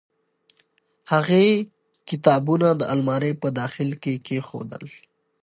[1.11, 1.47] هغې
[2.09, 4.85] کتابونه د المارۍ په داخل کې کېښودل.